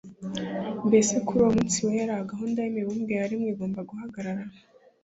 Mbese 0.87 1.13
kuri 1.25 1.37
uwo 1.41 1.51
munsi 1.55 1.77
wera, 1.87 2.27
gahunda 2.31 2.59
y’imibumbe 2.61 3.13
yaremwe 3.21 3.49
igomba 3.53 3.79
guhagarara? 3.89 4.43